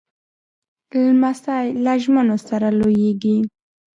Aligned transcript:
لمسی 1.05 1.65
له 1.83 1.93
ژمنو 2.03 2.37
سره 2.47 2.67
لویېږي. 2.79 3.37